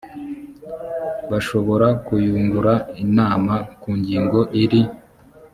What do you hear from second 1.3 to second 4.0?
bashobora kuyungura inama ku